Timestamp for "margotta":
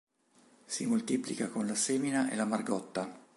2.45-3.19